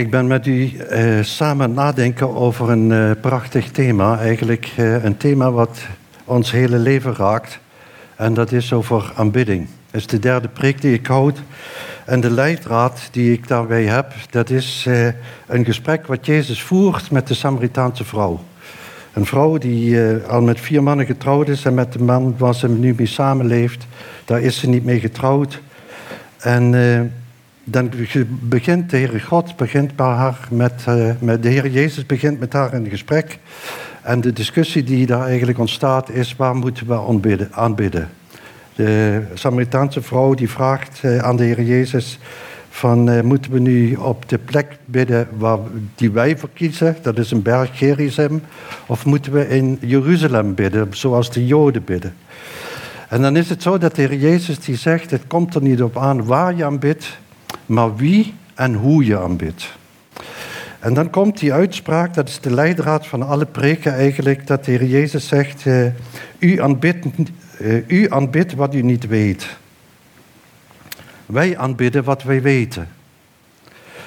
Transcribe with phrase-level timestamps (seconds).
[0.00, 4.18] Ik ben met u uh, samen nadenken over een uh, prachtig thema.
[4.18, 5.78] Eigenlijk uh, een thema wat
[6.24, 7.58] ons hele leven raakt.
[8.16, 9.66] En dat is over aanbidding.
[9.90, 11.42] Dat is de derde preek die ik houd.
[12.04, 14.86] En de leidraad die ik daarbij heb, dat is
[15.46, 18.40] een gesprek wat Jezus voert met de Samaritaanse vrouw.
[19.12, 22.68] Een vrouw die al met vier mannen getrouwd is en met de man waar ze
[22.68, 23.86] nu mee samenleeft,
[24.24, 25.60] daar is ze niet mee getrouwd.
[26.38, 26.74] En
[27.64, 27.90] dan
[28.40, 32.52] begint de Heer God begint bij haar met, uh, met de Heer Jezus begint met
[32.52, 33.38] haar een gesprek.
[34.02, 38.08] En de discussie die daar eigenlijk ontstaat is waar moeten we aanbidden?
[38.74, 42.18] De Samaritaanse vrouw die vraagt uh, aan de Heer Jezus
[42.70, 45.58] van uh, moeten we nu op de plek bidden waar,
[45.94, 48.42] die wij verkiezen, dat is een berg Gerizim,
[48.86, 52.14] of moeten we in Jeruzalem bidden, zoals de Joden bidden?
[53.08, 55.82] En dan is het zo dat de Heer Jezus die zegt, het komt er niet
[55.82, 57.18] op aan waar je aanbidt,
[57.70, 59.76] maar wie en hoe je aanbidt.
[60.78, 64.70] En dan komt die uitspraak, dat is de leidraad van alle preken eigenlijk, dat de
[64.70, 65.86] Heer Jezus zegt, uh,
[66.38, 67.06] u, aanbidt,
[67.60, 69.56] uh, u aanbidt wat u niet weet.
[71.26, 72.88] Wij aanbidden wat wij weten.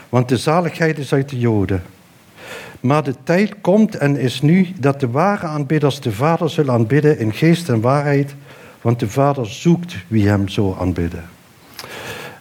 [0.09, 1.83] Want de zaligheid is uit de Joden.
[2.79, 7.19] Maar de tijd komt en is nu dat de ware aanbidders de Vader zullen aanbidden
[7.19, 8.35] in geest en waarheid,
[8.81, 11.32] want de Vader zoekt wie hem zo aanbidden.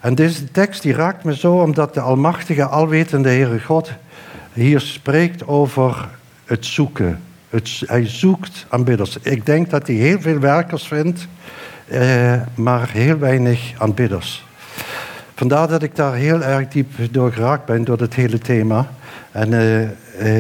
[0.03, 3.93] En deze tekst die raakt me zo omdat de almachtige, alwetende Heere God
[4.53, 6.09] hier spreekt over
[6.45, 7.21] het zoeken.
[7.49, 9.19] Het, hij zoekt aanbidders.
[9.23, 11.27] Ik denk dat hij heel veel werkers vindt,
[11.87, 14.45] eh, maar heel weinig aanbidders.
[15.35, 18.89] Vandaar dat ik daar heel erg diep door geraakt ben, door het hele thema.
[19.33, 19.83] En eh,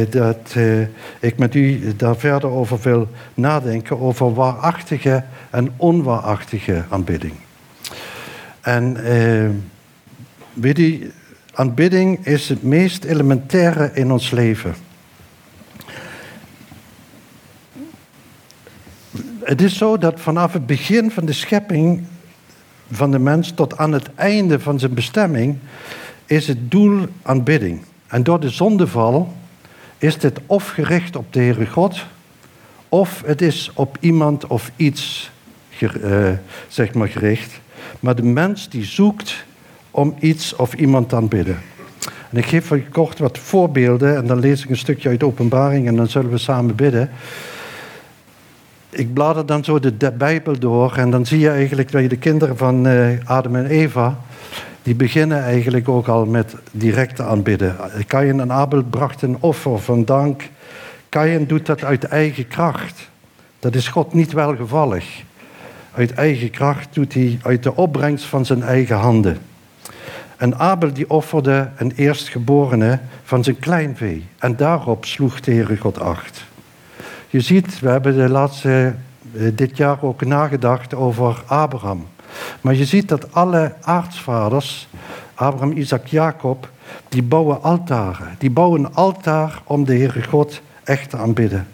[0.02, 0.80] eh, dat eh,
[1.20, 7.32] ik met u daar verder over wil nadenken, over waarachtige en onwaarachtige aanbidding.
[8.62, 9.48] En eh,
[10.52, 11.04] weet
[11.54, 14.74] aanbidding is het meest elementaire in ons leven.
[19.40, 22.04] Het is zo dat vanaf het begin van de schepping
[22.90, 25.58] van de mens tot aan het einde van zijn bestemming
[26.26, 27.84] is het doel aanbidding.
[28.06, 29.34] En door de zondeval
[29.98, 32.04] is dit of gericht op de Heere God,
[32.88, 35.30] of het is op iemand of iets
[35.80, 36.30] uh,
[36.68, 37.60] zeg maar gericht
[38.00, 39.44] maar de mens die zoekt
[39.90, 41.58] om iets of iemand te aanbidden.
[42.30, 45.96] En ik geef kort wat voorbeelden en dan lees ik een stukje uit openbaring en
[45.96, 47.10] dan zullen we samen bidden.
[48.90, 52.16] Ik blader dan zo de, Bijbel door en dan zie je eigenlijk dat je de
[52.16, 54.18] kinderen van uh, Adam en Eva,
[54.82, 57.76] die beginnen eigenlijk ook al met directe aanbidden.
[58.06, 60.48] Kain en Abel brachten een offer van dank.
[61.08, 63.10] Kain doet dat uit eigen kracht.
[63.58, 65.22] Dat is God niet welgevallig.
[65.94, 69.38] Uit eigen kracht doet hij uit de opbrengst van zijn eigen handen.
[70.36, 74.26] En Abel die offerde een eerstgeborene van zijn kleinvee.
[74.38, 76.44] En daarop sloeg de Heere God acht.
[77.28, 78.94] Je ziet, we hebben de laatste,
[79.36, 82.06] eh, dit jaar ook nagedacht over Abraham.
[82.60, 84.88] Maar je ziet dat alle aartsvaders,
[85.34, 86.70] Abraham, Isaac, Jacob,
[87.08, 88.34] die bouwen altaren.
[88.38, 91.66] Die bouwen een altaar om de Heere God echt te aanbidden.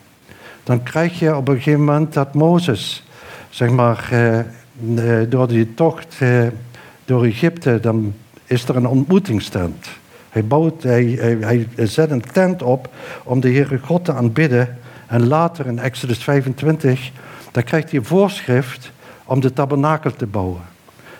[0.64, 3.07] Dan krijg je op een gegeven moment dat Mozes
[3.50, 6.46] zeg maar, eh, eh, door die tocht eh,
[7.04, 8.14] door Egypte, dan
[8.44, 9.88] is er een ontmoetingstent.
[10.28, 12.88] Hij, bouwt, hij, zet een tent op
[13.24, 14.78] om de Heere God te aanbidden.
[15.06, 17.10] En later in Exodus 25,
[17.52, 18.92] dan krijgt hij een voorschrift
[19.24, 20.62] om de tabernakel te bouwen.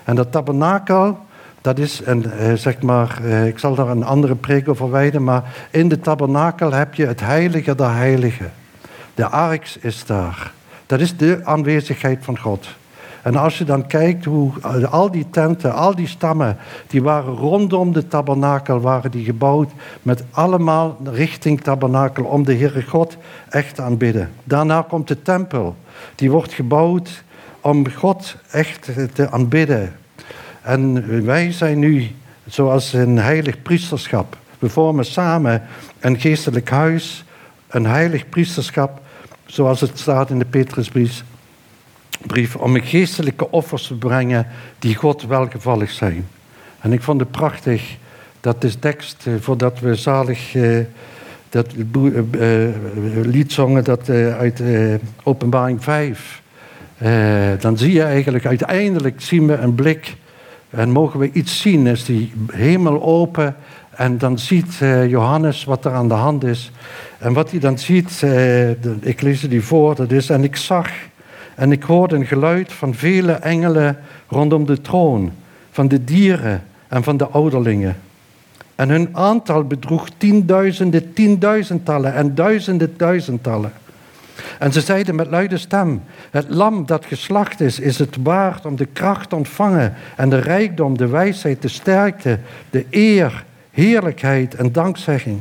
[0.05, 1.19] En dat tabernakel,
[1.61, 2.25] dat is, en,
[2.59, 6.95] zeg maar, ik zal daar een andere preek over wijden, maar in de tabernakel heb
[6.95, 8.53] je het heilige der heiligen.
[9.15, 10.53] De arks is daar.
[10.89, 12.67] Dat is de aanwezigheid van God.
[13.23, 14.53] En als je dan kijkt hoe
[14.91, 16.57] al die tenten, al die stammen,
[16.87, 19.71] die waren rondom de tabernakel, waren die gebouwd
[20.03, 23.17] met allemaal richting tabernakel om de Heere God
[23.49, 24.31] echt te aanbidden.
[24.45, 25.77] Daarna komt de tempel.
[26.15, 27.23] Die wordt gebouwd
[27.61, 29.97] om God echt te aanbidden.
[30.63, 32.11] En wij zijn nu
[32.47, 34.37] zoals een heilig priesterschap.
[34.59, 35.63] We vormen samen
[36.01, 37.25] een geestelijk huis,
[37.69, 39.01] een heilig priesterschap
[39.49, 41.25] zoals het staat in de Petrusbrief,
[42.59, 44.47] om geestelijke offers te brengen
[44.79, 46.27] die God welgevallig zijn.
[46.81, 47.97] En ik vond het prachtig
[48.41, 50.79] dat de tekst, eh, voordat we zalig eh,
[51.49, 52.53] dat eh,
[53.23, 54.63] lied zongen dat, uit
[55.23, 56.43] Openbaring 5,
[57.61, 60.17] dan zie je eigenlijk uiteindelijk zien we een blik
[60.71, 63.57] en mogen we iets zien, is die hemel open
[63.99, 64.77] en dan ziet
[65.09, 66.71] Johannes wat er aan de hand is.
[67.19, 70.57] En wat hij dan ziet, eh, ik lees het u voor, dat is, en ik
[70.57, 70.91] zag
[71.55, 73.99] en ik hoorde een geluid van vele engelen
[74.29, 75.33] rondom de troon,
[75.71, 77.97] van de dieren en van de ouderlingen.
[78.75, 83.73] En hun aantal bedroeg tienduizenden, tienduizendtallen en duizenden, duizendtallen.
[84.59, 88.77] En ze zeiden met luide stem: Het lam dat geslacht is, is het waard om
[88.77, 92.39] de kracht te ontvangen en de rijkdom, de wijsheid, de sterkte,
[92.71, 93.45] de eer,
[93.79, 95.41] heerlijkheid en dankzegging.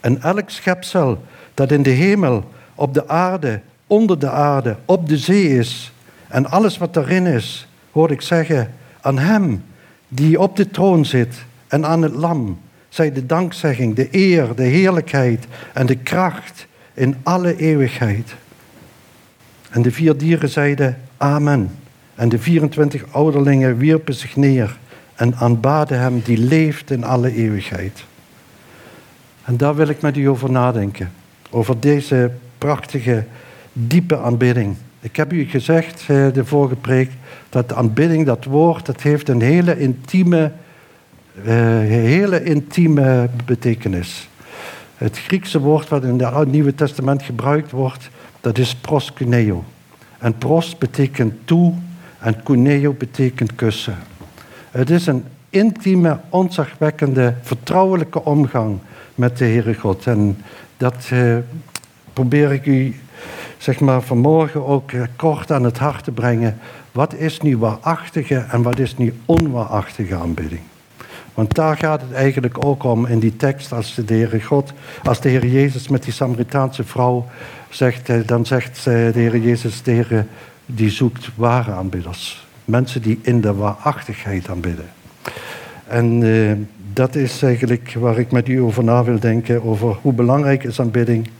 [0.00, 1.24] En elk schepsel
[1.54, 5.92] dat in de hemel, op de aarde, onder de aarde, op de zee is
[6.28, 9.64] en alles wat daarin is, hoor ik zeggen, aan Hem
[10.08, 14.62] die op de troon zit en aan het lam, zij de dankzegging, de eer, de
[14.62, 18.34] heerlijkheid en de kracht in alle eeuwigheid.
[19.70, 21.70] En de vier dieren zeiden Amen.
[22.14, 24.78] En de 24 ouderlingen wierpen zich neer
[25.18, 28.04] en aanbaden hem die leeft in alle eeuwigheid.
[29.44, 31.12] En daar wil ik met u over nadenken.
[31.50, 33.24] Over deze prachtige,
[33.72, 34.76] diepe aanbidding.
[35.00, 37.10] Ik heb u gezegd, de vorige preek,
[37.48, 40.52] dat aanbidding, dat woord, dat heeft een hele intieme,
[41.34, 44.28] uh, hele intieme betekenis.
[44.96, 48.10] Het Griekse woord wat in het Nieuwe Testament gebruikt wordt,
[48.40, 49.64] dat is proskuneo.
[50.18, 51.74] En pros betekent toe
[52.18, 53.96] en kuneo betekent kussen.
[54.78, 58.78] Het is een intieme, onzagwekkende, vertrouwelijke omgang
[59.14, 60.06] met de Heere God.
[60.06, 60.38] En
[60.76, 61.36] dat eh,
[62.12, 62.96] probeer ik u
[63.56, 66.58] zeg maar, vanmorgen ook eh, kort aan het hart te brengen.
[66.92, 70.62] Wat is nu waarachtige en wat is nu onwaarachtige aanbidding?
[71.34, 74.72] Want daar gaat het eigenlijk ook om in die tekst als de Heere God,
[75.02, 77.26] als de Heer Jezus met die Samaritaanse vrouw
[77.68, 80.26] zegt, eh, dan zegt de Heer Jezus de Heer,
[80.66, 82.47] die zoekt ware aanbidders.
[82.68, 84.88] Mensen die in de waarachtigheid aanbidden.
[85.86, 86.52] En uh,
[86.92, 90.80] dat is eigenlijk waar ik met u over na wil denken, over hoe belangrijk is
[90.80, 91.30] aanbidding.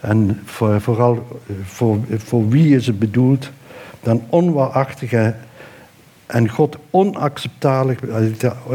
[0.00, 3.50] En voor, vooral voor, voor wie is het bedoeld.
[4.02, 5.34] Dan onwaarachtige
[6.26, 7.96] en God onacceptabele,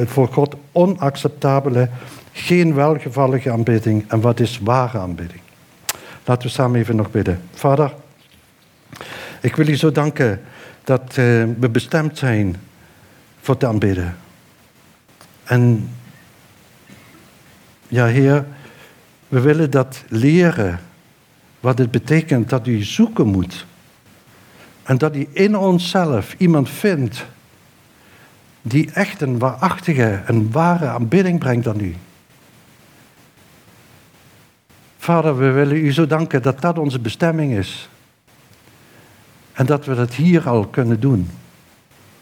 [0.05, 1.89] voor God onacceptabele,
[2.31, 4.05] geen welgevallige aanbidding.
[4.07, 5.41] En wat is ware aanbidding?
[6.25, 7.41] Laten we samen even nog bidden.
[7.53, 7.93] Vader,
[9.41, 10.41] ik wil u zo danken
[10.83, 11.15] dat uh,
[11.59, 12.55] we bestemd zijn
[13.41, 14.17] voor te aanbidden.
[15.43, 15.89] En
[17.87, 18.45] ja, Heer,
[19.27, 20.79] we willen dat leren.
[21.59, 23.65] Wat het betekent dat u zoeken moet.
[24.83, 27.25] En dat u in onszelf iemand vindt
[28.61, 31.95] die echt een waarachtige, een ware aanbidding brengt aan u.
[34.97, 37.89] Vader, we willen u zo danken dat dat onze bestemming is.
[39.53, 41.29] En dat we dat hier al kunnen doen.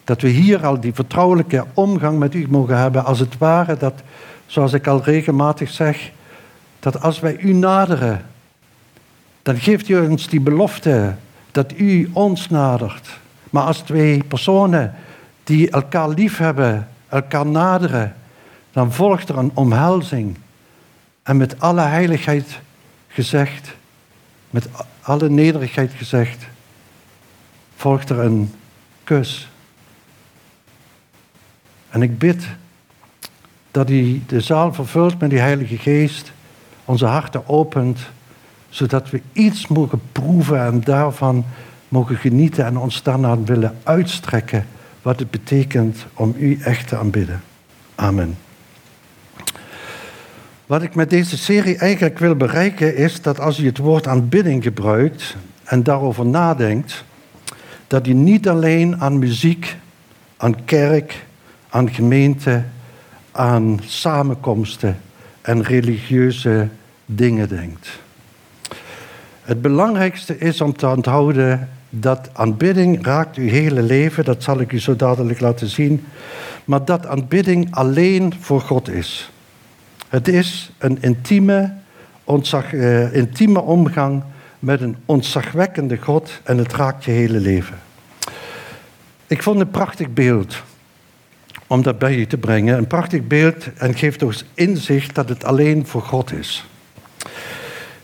[0.04, 3.94] Dat we hier al die vertrouwelijke omgang met u mogen hebben, als het ware dat,
[4.46, 6.10] zoals ik al regelmatig zeg,
[6.80, 8.24] dat als wij u naderen,
[9.42, 11.14] dan geeft u ons die belofte
[11.50, 13.18] dat u ons nadert.
[13.50, 14.94] Maar als twee personen
[15.44, 18.14] die elkaar lief hebben, elkaar naderen,
[18.72, 20.36] dan volgt er een omhelzing.
[21.22, 22.60] En met alle heiligheid
[23.08, 23.74] gezegd,
[24.50, 24.68] met
[25.00, 26.46] alle nederigheid gezegd,
[27.80, 28.54] volgt er een
[29.04, 29.50] kus.
[31.90, 32.46] En ik bid
[33.70, 36.32] dat hij de zaal vervult met die Heilige Geest,
[36.84, 37.98] onze harten opent,
[38.68, 41.44] zodat we iets mogen proeven en daarvan
[41.88, 44.66] mogen genieten en ons daarna willen uitstrekken
[45.02, 47.42] wat het betekent om u echt te aanbidden.
[47.94, 48.38] Amen.
[50.66, 54.62] Wat ik met deze serie eigenlijk wil bereiken is dat als u het woord aanbidding
[54.62, 57.04] gebruikt en daarover nadenkt,
[57.90, 59.76] dat u niet alleen aan muziek,
[60.36, 61.26] aan kerk,
[61.68, 62.62] aan gemeente,
[63.32, 65.00] aan samenkomsten
[65.40, 66.68] en religieuze
[67.06, 68.00] dingen denkt.
[69.42, 74.72] Het belangrijkste is om te onthouden dat aanbidding raakt uw hele leven, dat zal ik
[74.72, 76.04] u zo dadelijk laten zien,
[76.64, 79.30] maar dat aanbidding alleen voor God is.
[80.08, 81.72] Het is een intieme,
[82.24, 84.22] ontzag, uh, intieme omgang
[84.60, 87.78] met een ontzagwekkende God en het raakt je hele leven.
[89.26, 90.62] Ik vond een prachtig beeld
[91.66, 92.78] om dat bij je te brengen.
[92.78, 96.66] Een prachtig beeld en geeft ons inzicht dat het alleen voor God is.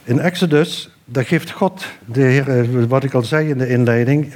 [0.04, 4.32] In Exodus daar geeft God, de Heer, eh, wat ik al zei in de inleiding,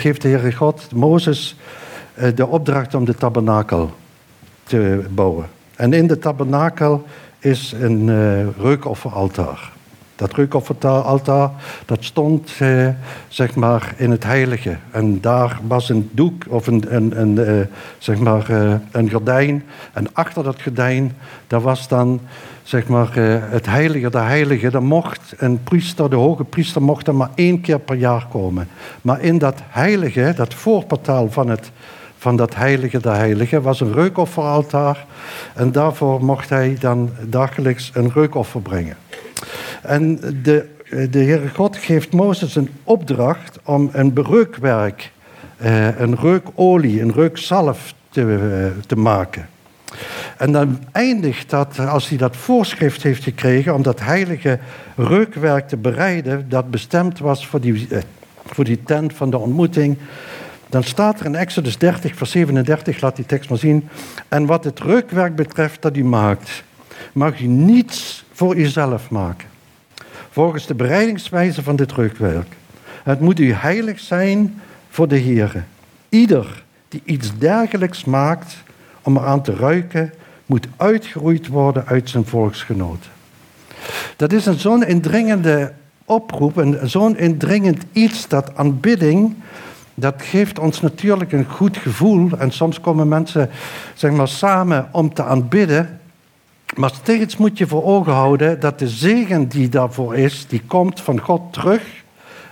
[0.00, 1.56] geeft de Heer God Mozes
[2.14, 3.94] eh, de opdracht om de tabernakel
[4.62, 5.46] te bouwen.
[5.76, 7.04] En in de tabernakel
[7.38, 8.10] is een
[8.58, 9.72] reukofferaltaar.
[10.20, 11.50] Dat reukofferaltaar
[11.86, 12.88] dat stond eh,
[13.28, 14.76] zeg maar in het heilige.
[14.90, 17.66] En daar was een doek of een, een, een eh,
[17.98, 19.64] zeg maar, eh, een gordijn.
[19.92, 22.20] En achter dat gordijn daar was dan
[22.62, 23.14] zeg maar,
[23.50, 27.60] het heilige, de heilige, dan mocht een priester, de hoge priester, mocht er maar één
[27.60, 28.68] keer per jaar komen.
[29.02, 31.70] Maar in dat heilige, dat voorportaal van, het,
[32.18, 33.62] van dat heilige der heiligen.
[33.62, 35.06] was een reukofferaltaar.
[35.54, 38.96] En daarvoor mocht hij dan dagelijks een reukoffer brengen.
[39.82, 40.66] En de,
[41.10, 45.12] de Heere God geeft Mozes een opdracht om een bereukwerk,
[45.56, 49.48] eh, een reukolie, een reukzalf te, eh, te maken.
[50.36, 54.58] En dan eindigt dat, als hij dat voorschrift heeft gekregen om dat heilige
[54.96, 57.98] reukwerk te bereiden, dat bestemd was voor die, eh,
[58.46, 59.98] voor die tent van de ontmoeting,
[60.68, 63.88] dan staat er in Exodus 30, vers 37, laat die tekst maar zien.
[64.28, 66.62] En wat het reukwerk betreft dat u maakt,
[67.12, 69.49] mag u niets voor uzelf maken.
[70.30, 72.56] Volgens de bereidingswijze van dit reukwerk.
[73.02, 75.64] Het moet u heilig zijn voor de Heer.
[76.08, 78.56] Ieder die iets dergelijks maakt
[79.02, 80.12] om eraan te ruiken,
[80.46, 83.10] moet uitgeroeid worden uit zijn volksgenoten.
[84.16, 85.72] Dat is een zo'n indringende
[86.04, 89.34] oproep en zo'n indringend iets dat aanbidding
[90.00, 92.30] dat geeft ons natuurlijk een goed gevoel.
[92.38, 93.50] En soms komen mensen
[93.94, 95.99] zeg maar, samen om te aanbidden.
[96.76, 101.00] Maar steeds moet je voor ogen houden dat de zegen die daarvoor is, die komt
[101.00, 101.82] van God terug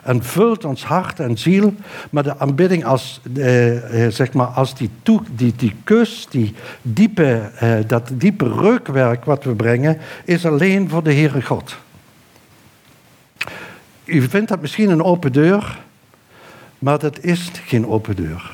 [0.03, 1.75] en vult ons hart en ziel.
[2.11, 6.55] Maar de aanbidding als, eh, eh zeg maar, als die, toe, die, die kus, die
[6.83, 11.77] diepe, eh, dat diepe reukwerk wat we brengen, is alleen voor de Heere God.
[14.05, 15.79] U vindt dat misschien een open deur.
[16.79, 18.51] Maar dat is geen open deur.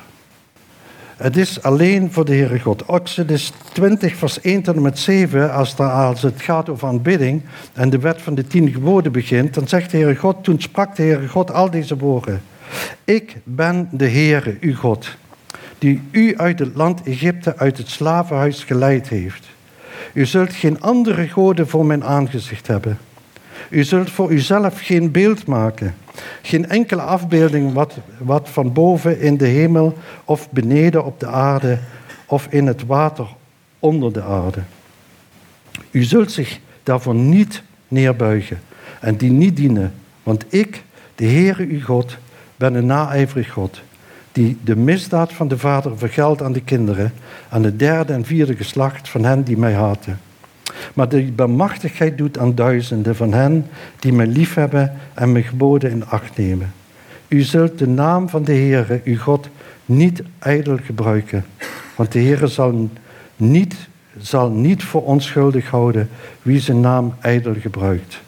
[1.17, 2.85] Het is alleen voor de Heere God.
[2.87, 7.43] Exodus 20, vers 1 tot en met 7, als, als het gaat over aanbidding
[7.73, 10.97] en de wet van de tien geboden begint, dan zegt de Heere God, toen sprak
[10.97, 12.43] de Heere God al deze woorden.
[13.05, 15.09] Ik ben de Heere, uw God,
[15.79, 19.47] die u uit het land Egypte, uit het slavenhuis geleid heeft.
[20.13, 22.99] U zult geen andere goden voor mijn aangezicht hebben.
[23.69, 25.95] U zult voor uzelf geen beeld maken.
[26.43, 31.79] Geen enkele afbeelding wat, wat van boven in de hemel of beneden op de aarde
[32.27, 33.27] of in het water
[33.79, 34.61] onder de aarde.
[35.91, 38.61] U zult zich daarvoor niet neerbuigen
[39.01, 40.83] en die niet dienen, want ik,
[41.15, 42.17] de Heere uw God,
[42.57, 43.81] ben een naijverig God,
[44.33, 47.13] die de misdaad van de vader vergeldt aan de kinderen,
[47.49, 50.19] aan het derde en vierde geslacht van hen die mij haten
[50.95, 53.67] maar die bemachtigheid doet aan duizenden van hen
[53.99, 56.73] die mij liefhebben en mijn geboden in acht nemen.
[57.29, 59.49] U zult de naam van de Heere, uw God,
[59.85, 61.45] niet ijdel gebruiken,
[61.95, 62.91] want de Heere zal
[63.37, 63.75] niet,
[64.19, 66.09] zal niet voor onschuldig houden
[66.43, 68.21] wie zijn naam ijdel gebruikt.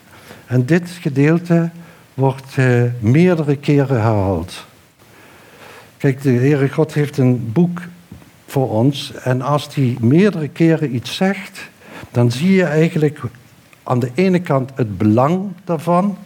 [0.46, 1.70] En dit gedeelte
[2.14, 4.66] wordt eh, meerdere keren herhaald.
[5.96, 7.80] Kijk, de Heere God heeft een boek
[8.46, 11.68] voor ons en als hij meerdere keren iets zegt,
[12.10, 13.20] dan zie je eigenlijk
[13.82, 16.16] aan de ene kant het belang daarvan,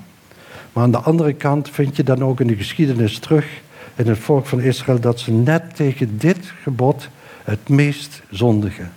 [0.72, 3.46] maar aan de andere kant vind je dan ook in de geschiedenis terug
[3.94, 7.08] in het volk van Israël dat ze net tegen dit gebod
[7.44, 8.92] het meest zondigen.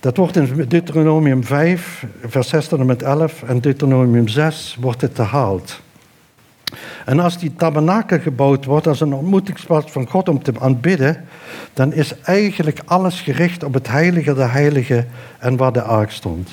[0.00, 5.00] Dat wordt in Deuteronomium 5, vers 6 tot en met 11 en Deuteronomium 6 wordt
[5.00, 5.80] het herhaald.
[7.04, 11.24] En als die tabernakel gebouwd wordt als een ontmoetingsplaats van God om te aanbidden,
[11.72, 15.08] dan is eigenlijk alles gericht op het heilige der heiligen
[15.38, 16.50] en waar de ark stond.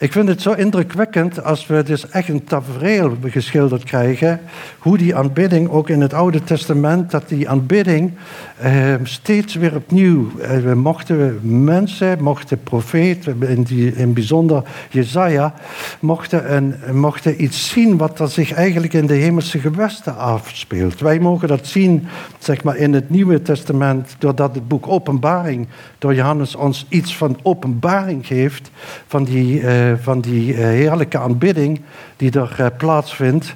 [0.00, 4.40] Ik vind het zo indrukwekkend als we dus echt een tafereel geschilderd krijgen.
[4.78, 8.12] Hoe die aanbidding, ook in het Oude Testament, dat die aanbidding
[8.58, 10.30] eh, steeds weer opnieuw.
[10.40, 15.54] Eh, we mochten mensen, mochten profeten, in, die, in bijzonder Jezaja,
[15.98, 21.00] mochten, een, mochten iets zien wat er zich eigenlijk in de hemelse gewesten afspeelt.
[21.00, 22.06] Wij mogen dat zien,
[22.38, 27.38] zeg maar, in het Nieuwe Testament, doordat het boek Openbaring door Johannes ons iets van
[27.42, 28.70] openbaring geeft
[29.06, 29.60] van die.
[29.60, 31.80] Eh, van die eh, heerlijke aanbidding
[32.16, 33.54] die er eh, plaatsvindt.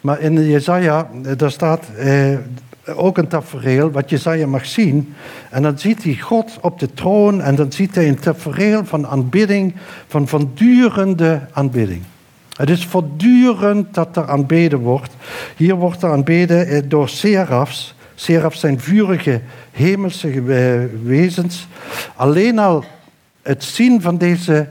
[0.00, 1.86] Maar in Jezaja, daar staat
[2.86, 5.14] ook een tafereel wat Jezaja mag zien.
[5.50, 9.06] En dan ziet hij God op de troon en dan ziet hij een tafereel van
[9.06, 9.74] aanbidding,
[10.06, 12.02] van voortdurende aanbidding.
[12.56, 15.12] Het is voortdurend dat er aanbeden wordt.
[15.56, 17.94] Hier wordt er aanbeden door serafs.
[18.14, 20.42] Serafs zijn vurige hemelse
[21.02, 21.68] wezens.
[22.16, 22.84] Alleen al
[23.42, 24.68] het zien van deze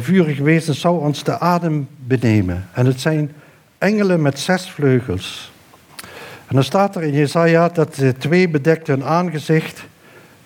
[0.00, 2.68] vurig wezen zou ons de adem benemen.
[2.72, 3.32] En het zijn
[3.78, 5.52] engelen met zes vleugels.
[6.46, 9.82] En dan staat er in Jesaja dat de twee bedekten hun aangezicht.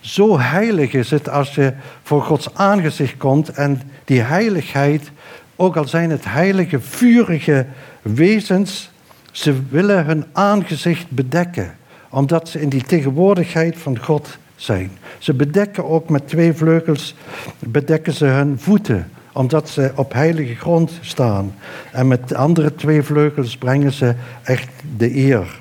[0.01, 5.11] Zo heilig is het als je voor Gods aangezicht komt en die heiligheid,
[5.57, 7.67] ook al zijn het heilige, vurige
[8.03, 8.91] wezens,
[9.33, 11.77] ze willen hun aangezicht bedekken,
[12.09, 14.91] omdat ze in die tegenwoordigheid van God zijn.
[15.19, 17.15] Ze bedekken ook met twee vleugels,
[17.59, 21.55] bedekken ze hun voeten, omdat ze op heilige grond staan.
[21.93, 25.61] En met de andere twee vleugels brengen ze echt de eer.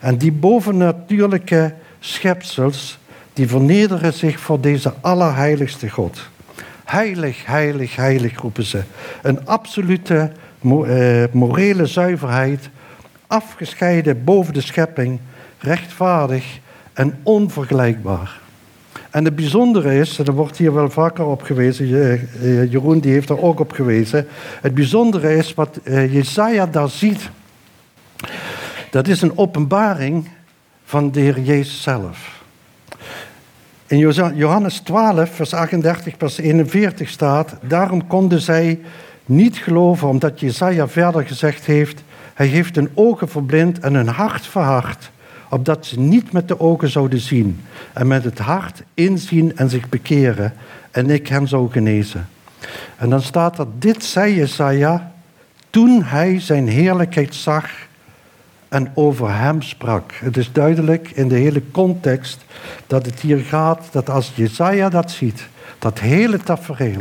[0.00, 2.98] En die bovennatuurlijke schepsels
[3.32, 6.28] die vernederen zich voor deze allerheiligste God.
[6.84, 8.82] Heilig, heilig, heilig roepen ze.
[9.22, 10.32] Een absolute
[10.62, 12.70] eh, morele zuiverheid,
[13.26, 15.20] afgescheiden boven de schepping,
[15.58, 16.62] rechtvaardig
[16.94, 18.40] en onvergelijkbaar.
[19.10, 21.84] En het bijzondere is, en er wordt hier wel vaker op gewezen,
[22.42, 24.26] eh, Jeroen die heeft er ook op gewezen.
[24.60, 27.30] Het bijzondere is wat eh, Jezaja daar ziet.
[28.90, 30.28] Dat is een openbaring
[30.84, 32.42] van de Heer Jezus zelf.
[33.86, 33.98] In
[34.34, 38.80] Johannes 12, vers 38, vers 41 staat: Daarom konden zij
[39.26, 42.02] niet geloven, omdat Jezaja verder gezegd heeft:
[42.34, 45.10] Hij heeft hun ogen verblind en hun hart verhard,
[45.50, 47.60] opdat ze niet met de ogen zouden zien
[47.92, 50.52] en met het hart inzien en zich bekeren,
[50.90, 52.28] en ik hen zou genezen.
[52.96, 55.12] En dan staat er: Dit zei Jezaja
[55.70, 57.70] toen hij zijn heerlijkheid zag
[58.68, 60.12] en over hem sprak.
[60.12, 62.44] Het is duidelijk in de hele context
[62.86, 65.48] dat het hier gaat dat als Jezaja dat ziet,
[65.78, 67.00] dat hele tafereel,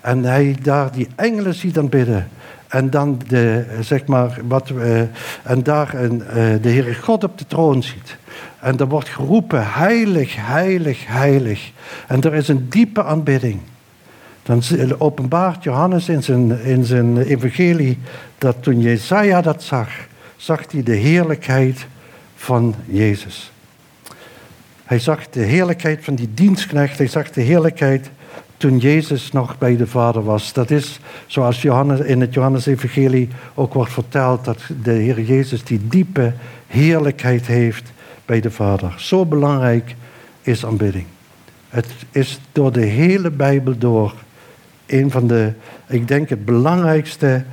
[0.00, 2.28] en hij daar die engelen ziet aanbidden,
[2.68, 5.00] en dan de, zeg maar, wat, uh,
[5.42, 8.16] en daar een, uh, de Heere God op de troon ziet.
[8.60, 11.70] En er wordt geroepen, heilig, heilig, heilig.
[12.06, 13.60] En er is een diepe aanbidding.
[14.42, 14.62] Dan
[14.98, 17.98] openbaart Johannes in zijn, in zijn evangelie
[18.38, 19.88] dat toen Jezaja dat zag,
[20.36, 21.86] zag hij de heerlijkheid
[22.36, 23.52] van Jezus.
[24.84, 26.98] Hij zag de heerlijkheid van die dienstknecht.
[26.98, 28.10] Hij zag de heerlijkheid
[28.58, 30.52] toen Jezus nog bij de Vader was.
[30.52, 34.44] Dat is zoals Johannes, in het Johannes-evangelie ook wordt verteld...
[34.44, 36.32] dat de Heer Jezus die diepe
[36.66, 37.92] heerlijkheid heeft
[38.24, 38.94] bij de Vader.
[38.96, 39.94] Zo belangrijk
[40.42, 41.06] is aanbidding.
[41.68, 44.14] Het is door de hele Bijbel door
[44.86, 45.52] een van de,
[45.86, 47.44] ik denk het belangrijkste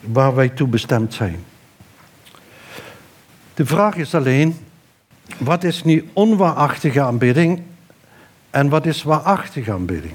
[0.00, 1.36] waar wij toe bestemd zijn.
[3.54, 4.56] De vraag is alleen,
[5.38, 7.62] wat is nu onwaarachtige aanbidding
[8.50, 10.14] en wat is waarachtige aanbidding?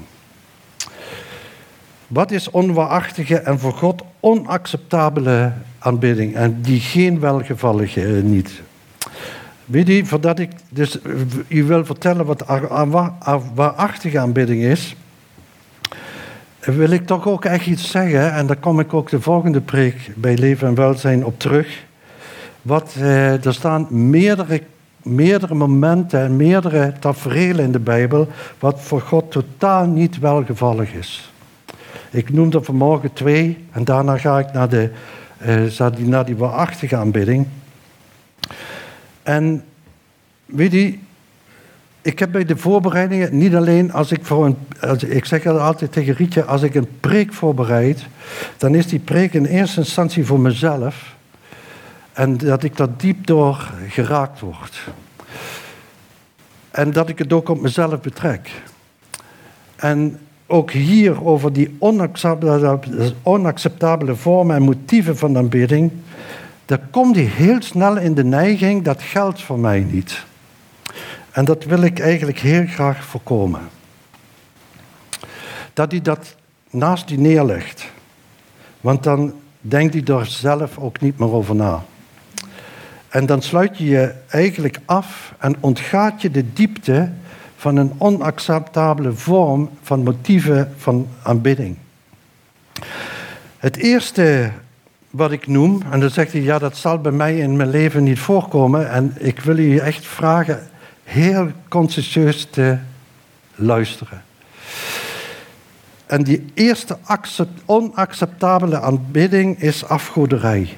[2.12, 8.62] Wat is onwaarachtige en voor God onacceptabele aanbidding en die geen welgevallige uh, niet?
[9.64, 10.98] Weet u, voordat ik dus
[11.48, 12.44] u wil vertellen wat
[13.54, 14.96] waarachtige aanbidding is,
[16.58, 20.10] wil ik toch ook echt iets zeggen, en daar kom ik ook de volgende preek
[20.14, 21.84] bij Leven en Welzijn op terug.
[22.62, 24.62] Wat, eh, er staan meerdere,
[25.02, 31.31] meerdere momenten en meerdere tafereelen in de Bijbel wat voor God totaal niet welgevallig is.
[32.12, 34.90] Ik noem er vanmorgen twee en daarna ga ik naar, de,
[35.46, 37.46] uh, naar die waarachtige aanbidding.
[39.22, 39.64] En
[40.44, 40.98] weet je,
[42.02, 44.56] ik heb bij de voorbereidingen niet alleen als ik voor een.
[44.80, 48.06] Als, ik zeg altijd tegen Rietje: als ik een preek voorbereid,
[48.56, 51.14] dan is die preek in eerste instantie voor mezelf.
[52.12, 54.80] En dat ik daar diep door geraakt word.
[56.70, 58.50] En dat ik het ook op mezelf betrek.
[59.76, 60.18] En
[60.52, 61.76] ook hier over die
[63.22, 65.90] onacceptabele, vormen en motieven van aanbidding,
[66.64, 70.24] dan komt hij heel snel in de neiging, dat geldt voor mij niet.
[71.30, 73.60] En dat wil ik eigenlijk heel graag voorkomen.
[75.72, 76.36] Dat hij dat
[76.70, 77.90] naast die neerlegt.
[78.80, 81.84] Want dan denkt hij er zelf ook niet meer over na.
[83.08, 87.10] En dan sluit je je eigenlijk af en ontgaat je de diepte
[87.62, 91.76] van een onacceptabele vorm van motieven van aanbidding.
[93.58, 94.50] Het eerste
[95.10, 98.02] wat ik noem, en dan zegt hij, ja, dat zal bij mij in mijn leven
[98.02, 98.90] niet voorkomen.
[98.90, 100.68] En ik wil u echt vragen
[101.04, 102.78] heel consciëntieus te
[103.54, 104.22] luisteren.
[106.06, 106.98] En die eerste
[107.64, 110.76] onacceptabele aanbidding is afgoderij.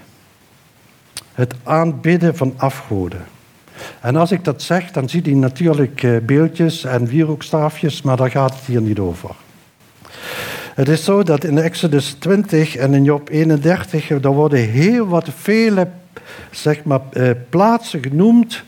[1.33, 3.34] Het aanbidden van afgoden.
[4.01, 8.31] En als ik dat zeg, dan ziet hij natuurlijk eh, beeldjes en wierookstaafjes, maar daar
[8.31, 9.31] gaat het hier niet over.
[10.75, 15.29] Het is zo dat in Exodus 20 en in Job 31, er worden heel wat
[15.37, 15.89] vele
[16.51, 18.63] zeg maar, eh, plaatsen genoemd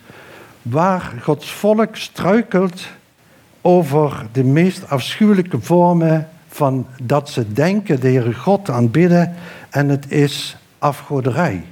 [0.63, 2.89] waar Gods volk struikelt
[3.61, 9.35] over de meest afschuwelijke vormen van dat ze denken de Heere God aanbidden
[9.71, 11.65] en het is afgoderij.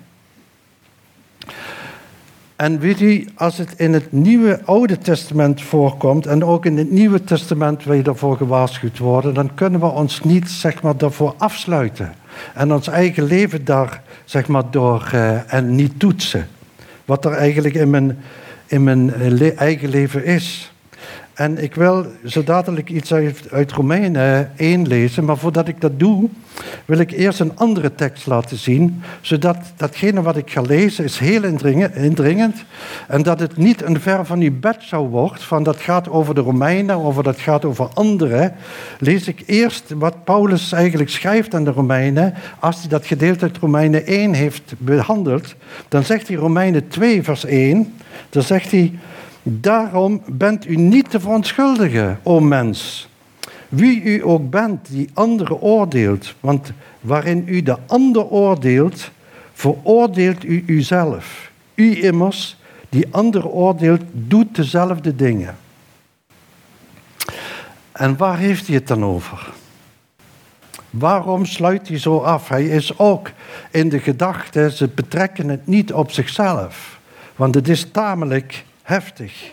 [2.56, 6.90] En weet u, als het in het Nieuwe Oude Testament voorkomt en ook in het
[6.90, 12.14] Nieuwe Testament wij daarvoor gewaarschuwd worden, dan kunnen we ons niet zeg maar, daarvoor afsluiten
[12.54, 16.48] en ons eigen leven daar zeg maar, door uh, en niet toetsen.
[17.04, 18.18] Wat er eigenlijk in mijn
[18.66, 20.73] in mijn eh, eigen leven is.
[21.34, 25.98] En ik wil zo dadelijk iets uit, uit Romeinen 1 lezen, maar voordat ik dat
[25.98, 26.28] doe,
[26.84, 31.18] wil ik eerst een andere tekst laten zien, zodat datgene wat ik ga lezen is
[31.18, 31.42] heel
[31.94, 32.64] indringend
[33.08, 36.34] en dat het niet een ver van uw bed zou worden, van dat gaat over
[36.34, 38.54] de Romeinen of dat gaat over anderen.
[38.98, 43.58] Lees ik eerst wat Paulus eigenlijk schrijft aan de Romeinen, als hij dat gedeelte uit
[43.58, 45.54] Romeinen 1 heeft behandeld,
[45.88, 47.94] dan zegt hij Romeinen 2 vers 1,
[48.30, 48.92] dan zegt hij...
[49.46, 53.08] Daarom bent u niet te verontschuldigen, o mens.
[53.68, 59.10] Wie u ook bent die anderen oordeelt, want waarin u de ander oordeelt,
[59.52, 61.50] veroordeelt u uzelf.
[61.74, 62.56] U immers,
[62.88, 65.56] die anderen oordeelt, doet dezelfde dingen.
[67.92, 69.52] En waar heeft hij het dan over?
[70.90, 72.48] Waarom sluit hij zo af?
[72.48, 73.30] Hij is ook
[73.70, 76.98] in de gedachte, ze betrekken het niet op zichzelf.
[77.36, 79.52] Want het is tamelijk heftig.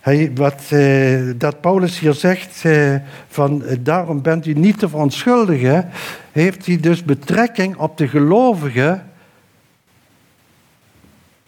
[0.00, 2.94] Hij, wat eh, dat Paulus hier zegt, eh,
[3.28, 5.90] van eh, daarom bent u niet te verontschuldigen,
[6.32, 9.10] heeft hij dus betrekking op de gelovigen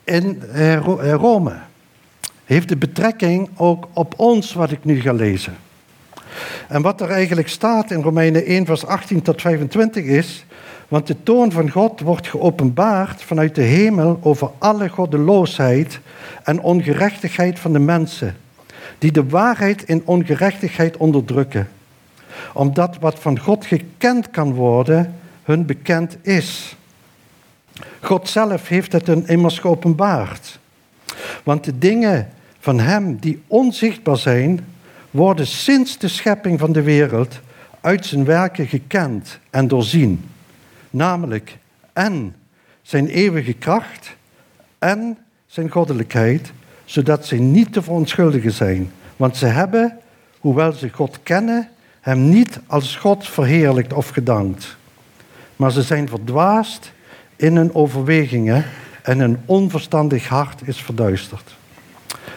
[0.09, 0.77] in eh,
[1.13, 1.57] Rome.
[2.45, 5.57] Heeft de betrekking ook op ons, wat ik nu ga lezen.
[6.69, 10.45] En wat er eigenlijk staat in Romeinen 1, vers 18 tot 25 is,
[10.89, 16.01] want de toon van God wordt geopenbaard vanuit de hemel over alle goddeloosheid
[16.43, 18.37] en ongerechtigheid van de mensen,
[18.99, 21.69] die de waarheid in ongerechtigheid onderdrukken.
[22.53, 26.77] Omdat wat van God gekend kan worden, hun bekend is.
[28.01, 30.59] God zelf heeft het hun immers geopenbaard.
[31.43, 34.67] Want de dingen van Hem die onzichtbaar zijn,
[35.11, 37.41] worden sinds de schepping van de wereld
[37.81, 40.25] uit zijn werken gekend en doorzien
[40.91, 41.59] namelijk
[41.93, 42.35] en
[42.83, 44.17] zijn eeuwige kracht
[44.79, 46.53] en zijn goddelijkheid,
[46.85, 48.91] zodat ze niet te verontschuldigen zijn.
[49.17, 49.99] Want ze hebben,
[50.39, 51.69] hoewel ze God kennen,
[52.01, 54.77] hem niet als God verheerlijkt of gedankt.
[55.57, 56.93] Maar ze zijn verdwaasd
[57.37, 58.65] in hun overwegingen
[59.03, 61.57] en hun onverstandig hart is verduisterd.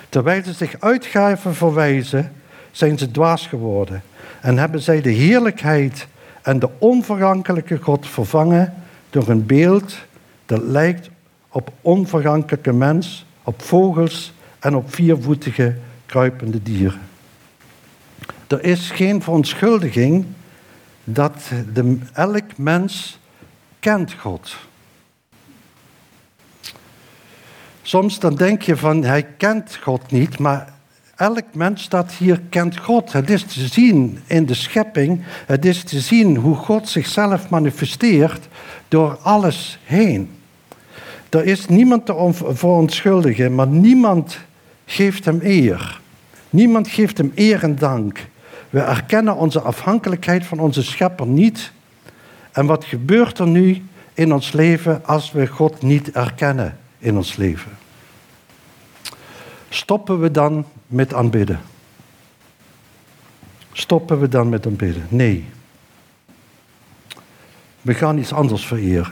[0.10, 2.32] Terwijl ze zich uitgaven voor wijzen,
[2.72, 4.04] zijn ze dwaas geworden
[4.42, 6.08] en hebben zij de heerlijkheid
[6.42, 8.74] en de onvergankelijke God vervangen
[9.10, 9.98] door een beeld
[10.46, 11.10] dat lijkt
[11.50, 15.76] op onvergankelijke mens, op vogels en op viervoetige
[16.06, 17.02] kruipende dieren.
[18.48, 20.26] Er is geen verontschuldiging
[21.04, 21.34] dat
[21.74, 23.20] de, elk mens
[23.80, 24.56] kent God.
[27.82, 30.74] Soms dan denk je van hij kent God niet, maar
[31.22, 33.12] elk mens dat hier kent God.
[33.12, 35.24] Het is te zien in de schepping.
[35.46, 38.48] Het is te zien hoe God zichzelf manifesteert
[38.88, 40.30] door alles heen.
[41.30, 44.38] Er is niemand te verontschuldigen, maar niemand
[44.86, 46.00] geeft hem eer.
[46.50, 48.28] Niemand geeft hem eer en dank.
[48.70, 51.72] We erkennen onze afhankelijkheid van onze schepper niet.
[52.52, 57.36] En wat gebeurt er nu in ons leven als we God niet erkennen in ons
[57.36, 57.72] leven?
[59.70, 61.60] Stoppen we dan met aanbidden?
[63.72, 65.06] Stoppen we dan met aanbidden?
[65.10, 65.46] Nee.
[67.82, 69.12] We gaan iets anders vereren.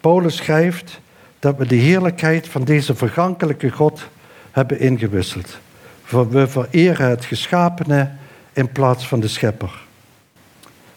[0.00, 1.00] Paulus schrijft
[1.38, 4.08] dat we de heerlijkheid van deze vergankelijke God
[4.50, 5.58] hebben ingewisseld.
[6.08, 8.10] We vereren het geschapene
[8.52, 9.80] in plaats van de schepper.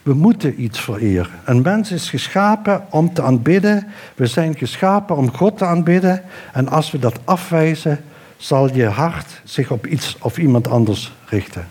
[0.04, 1.32] We moeten iets vereren.
[1.46, 3.88] Een mens is geschapen om te aanbidden.
[4.16, 6.24] We zijn geschapen om God te aanbidden.
[6.54, 8.04] En als we dat afwijzen,
[8.38, 11.68] zal je hart zich op iets of iemand anders richten.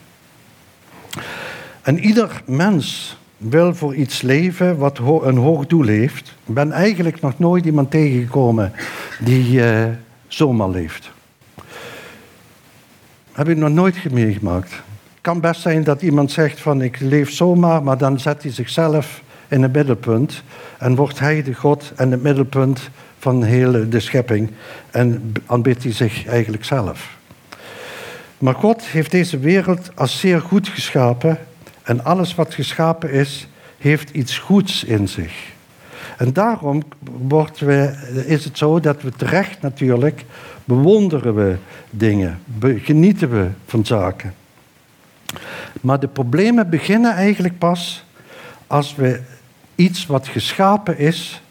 [1.83, 6.35] En ieder mens wil voor iets leven wat een hoog doel heeft.
[6.47, 8.73] Ik ben eigenlijk nog nooit iemand tegengekomen
[9.21, 9.85] die uh,
[10.29, 11.11] zomaar leeft.
[13.33, 14.71] Heb ik nog nooit meegemaakt.
[14.71, 14.83] Het
[15.21, 19.23] kan best zijn dat iemand zegt van ik leef zomaar, maar dan zet hij zichzelf
[19.49, 20.43] in het middelpunt
[20.79, 22.91] en wordt hij de God en het middelpunt
[23.25, 24.51] van heel de schepping
[24.91, 27.17] en aanbidt hij zich eigenlijk zelf.
[28.39, 31.39] Maar God heeft deze wereld als zeer goed geschapen
[31.83, 35.53] en alles wat geschapen is, heeft iets goeds in zich.
[36.17, 36.83] En daarom
[37.59, 37.95] we,
[38.27, 40.25] is het zo dat we terecht natuurlijk
[40.65, 41.57] bewonderen we
[41.91, 42.41] dingen,
[42.77, 44.35] genieten we van zaken.
[45.81, 48.05] Maar de problemen beginnen eigenlijk pas
[48.67, 49.21] als we
[49.75, 51.43] iets wat geschapen is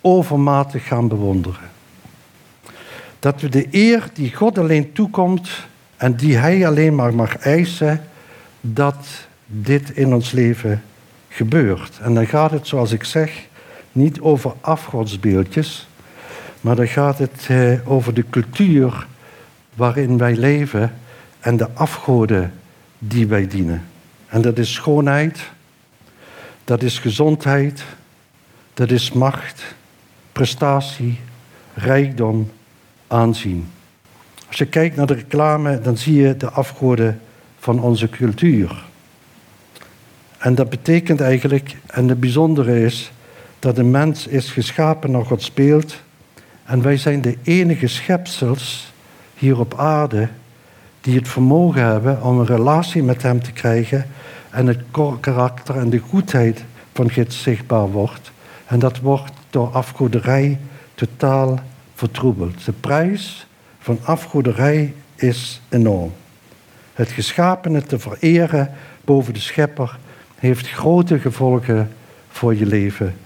[0.00, 1.70] overmatig gaan bewonderen.
[3.18, 5.50] Dat we de eer die God alleen toekomt
[5.96, 8.00] en die Hij alleen maar mag eisen,
[8.60, 9.06] dat
[9.46, 10.82] dit in ons leven
[11.28, 11.98] gebeurt.
[11.98, 13.46] En dan gaat het, zoals ik zeg,
[13.92, 15.88] niet over afgodsbeeldjes,
[16.60, 19.06] maar dan gaat het eh, over de cultuur
[19.74, 20.92] waarin wij leven
[21.40, 22.52] en de afgoden
[22.98, 23.84] die wij dienen.
[24.26, 25.50] En dat is schoonheid,
[26.64, 27.82] dat is gezondheid,
[28.74, 29.62] dat is macht,
[30.38, 31.18] prestatie,
[31.74, 32.50] rijkdom,
[33.06, 33.70] aanzien.
[34.46, 37.20] Als je kijkt naar de reclame, dan zie je de afgoden
[37.58, 38.84] van onze cultuur.
[40.38, 43.12] En dat betekent eigenlijk, en het bijzondere is,
[43.58, 45.96] dat de mens is geschapen naar God speelt.
[46.64, 48.92] En wij zijn de enige schepsels
[49.34, 50.28] hier op aarde
[51.00, 54.06] die het vermogen hebben om een relatie met Hem te krijgen
[54.50, 54.80] en het
[55.20, 58.30] karakter en de goedheid van God zichtbaar wordt.
[58.66, 60.58] En dat wordt door afgoderij
[60.94, 61.60] totaal
[61.94, 62.64] vertroebeld.
[62.64, 63.46] De prijs
[63.78, 66.12] van afgoderij is enorm.
[66.92, 68.70] Het geschapene te vereren
[69.04, 69.98] boven de schepper
[70.38, 71.92] heeft grote gevolgen
[72.28, 73.16] voor je leven,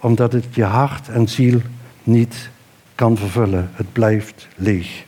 [0.00, 1.60] omdat het je hart en ziel
[2.02, 2.50] niet
[2.94, 3.70] kan vervullen.
[3.72, 5.04] Het blijft leeg.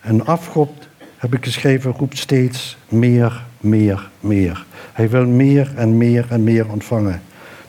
[0.00, 4.64] En afgod, heb ik geschreven, roept steeds meer, meer, meer.
[4.92, 7.22] Hij wil meer en meer en meer ontvangen.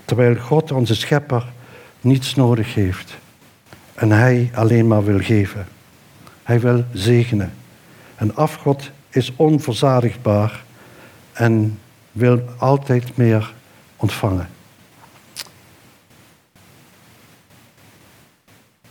[0.05, 1.45] Terwijl God, onze schepper,
[2.05, 3.17] niets nodig heeft.
[3.93, 5.67] En hij alleen maar wil geven.
[6.43, 7.53] Hij wil zegenen.
[8.15, 10.63] En afgod is onverzadigbaar
[11.31, 11.79] en
[12.11, 13.53] wil altijd meer
[13.95, 14.49] ontvangen.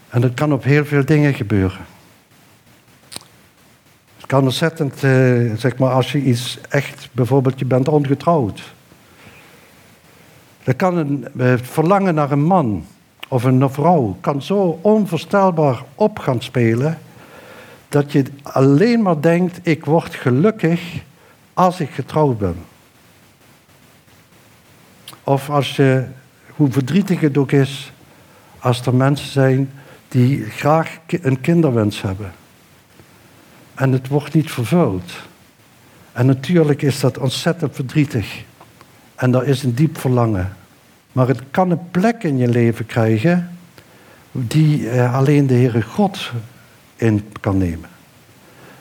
[0.09, 1.85] En dat kan op heel veel dingen gebeuren.
[4.17, 8.75] Het kan ontzettend, eh, zeg maar, als je iets echt, bijvoorbeeld je bent ongetrouwd.
[10.63, 12.87] Dan kan een eh, verlangen naar een man
[13.29, 16.99] of een vrouw kan zo onvoorstelbaar op gaan spelen
[17.89, 21.03] dat je alleen maar denkt, ik word gelukkig
[21.53, 22.57] als ik getrouwd ben.
[25.25, 26.05] Of als je,
[26.57, 27.93] hoe verdrietig het ook is,
[28.59, 29.73] als er mensen zijn
[30.09, 32.33] die graag een kinderwens hebben.
[33.75, 35.13] En het wordt niet vervuld.
[36.13, 38.43] En natuurlijk is dat ontzettend verdrietig.
[39.15, 40.57] En daar is een diep verlangen.
[41.15, 43.49] Maar het kan een plek in je leven krijgen
[44.33, 46.31] die eh, alleen de Heere God
[46.97, 47.89] in kan nemen.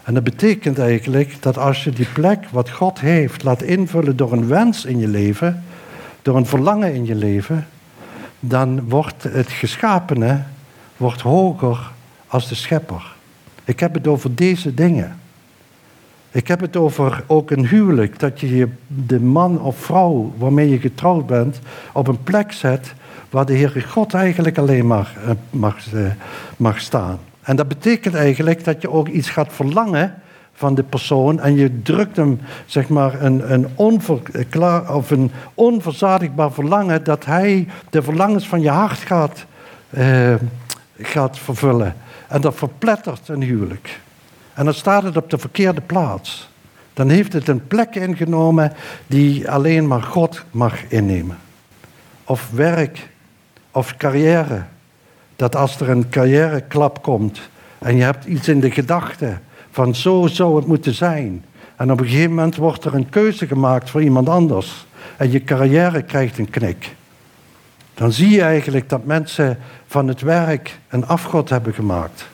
[0.03, 4.31] En dat betekent eigenlijk dat als je die plek wat God heeft laat invullen door
[4.31, 5.63] een wens in je leven,
[6.21, 7.67] door een verlangen in je leven,
[8.39, 10.41] dan wordt het geschapene
[10.97, 11.91] wordt hoger
[12.27, 13.15] als de schepper.
[13.63, 15.19] Ik heb het over deze dingen.
[16.33, 20.79] Ik heb het over ook een huwelijk, dat je de man of vrouw waarmee je
[20.79, 21.59] getrouwd bent
[21.91, 22.93] op een plek zet
[23.29, 26.01] waar de Heere God eigenlijk alleen maar eh, mag, eh,
[26.57, 27.19] mag staan.
[27.41, 30.13] En dat betekent eigenlijk dat je ook iets gaat verlangen
[30.53, 36.51] van de persoon en je drukt hem zeg maar een, een, onverklaar, of een onverzadigbaar
[36.51, 39.45] verlangen dat hij de verlangens van je hart gaat,
[39.89, 40.33] eh,
[40.97, 41.95] gaat vervullen.
[42.27, 43.99] En dat verplettert een huwelijk.
[44.53, 46.49] En dan staat het op de verkeerde plaats.
[46.93, 48.73] Dan heeft het een plek ingenomen
[49.07, 51.37] die alleen maar God mag innemen.
[52.23, 53.09] Of werk,
[53.71, 54.63] of carrière.
[55.35, 57.41] Dat als er een carrièreklap komt
[57.79, 61.45] en je hebt iets in de gedachten van zo zou het moeten zijn.
[61.75, 64.85] En op een gegeven moment wordt er een keuze gemaakt voor iemand anders.
[65.17, 66.95] En je carrière krijgt een knik.
[67.93, 72.27] Dan zie je eigenlijk dat mensen van het werk een afgod hebben gemaakt.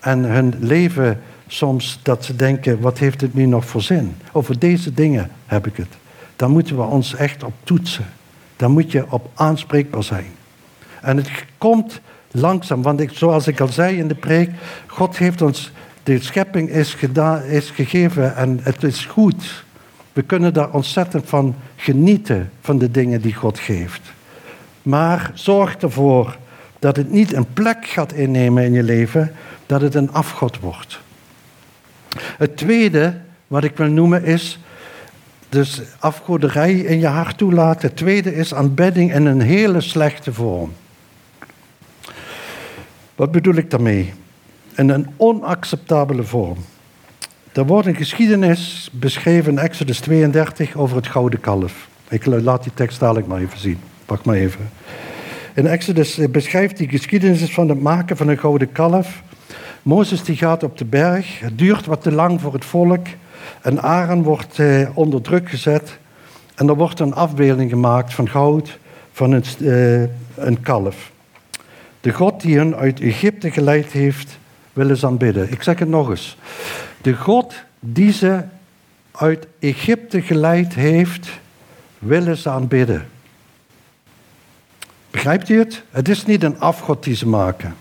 [0.00, 1.20] En hun leven
[1.52, 4.16] soms dat ze denken, wat heeft het nu nog voor zin?
[4.32, 5.96] Over deze dingen heb ik het.
[6.36, 8.06] Daar moeten we ons echt op toetsen.
[8.56, 10.26] Daar moet je op aanspreekbaar zijn.
[11.00, 14.50] En het komt langzaam, want ik, zoals ik al zei in de preek,
[14.86, 19.64] God heeft ons, de schepping is, gedaan, is gegeven en het is goed.
[20.12, 24.00] We kunnen daar ontzettend van genieten, van de dingen die God geeft.
[24.82, 26.36] Maar zorg ervoor
[26.78, 29.32] dat het niet een plek gaat innemen in je leven,
[29.66, 31.00] dat het een afgod wordt.
[32.18, 34.58] Het tweede wat ik wil noemen is
[35.48, 37.88] dus afgoderij in je hart toelaten.
[37.88, 40.72] Het tweede is aanbidding in een hele slechte vorm.
[43.14, 44.12] Wat bedoel ik daarmee?
[44.76, 46.58] In een onacceptabele vorm.
[47.52, 51.88] Er wordt een geschiedenis beschreven in Exodus 32 over het gouden kalf.
[52.08, 53.78] Ik laat die tekst dadelijk maar even zien.
[54.06, 54.70] Pak maar even.
[55.54, 59.22] In Exodus beschrijft die geschiedenis van het maken van een gouden kalf.
[59.82, 61.40] Mozes die gaat op de berg.
[61.40, 63.06] Het duurt wat te lang voor het volk.
[63.62, 65.98] En Aaron wordt eh, onder druk gezet.
[66.54, 68.78] En er wordt een afbeelding gemaakt van goud
[69.12, 71.10] van een, eh, een kalf.
[72.00, 74.38] De God die hen uit Egypte geleid heeft,
[74.72, 75.52] willen ze aanbidden.
[75.52, 76.36] Ik zeg het nog eens.
[77.02, 78.44] De God die ze
[79.12, 81.28] uit Egypte geleid heeft,
[81.98, 83.08] willen ze aanbidden.
[85.10, 85.82] Begrijpt u het?
[85.90, 87.74] Het is niet een afgod die ze maken.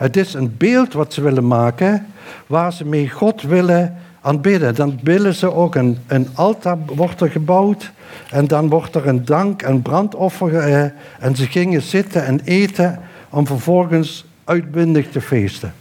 [0.00, 2.06] Het is een beeld wat ze willen maken
[2.46, 4.74] waar ze mee God willen aanbidden.
[4.74, 7.92] Dan willen ze ook een, een altaar wordt er gebouwd
[8.30, 13.00] en dan wordt er een dank en brandoffer eh, en ze gingen zitten en eten
[13.30, 15.74] om vervolgens uitbundig te feesten.